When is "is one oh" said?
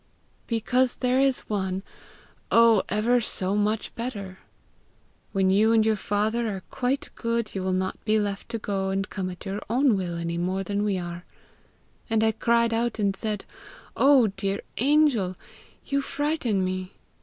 1.19-2.81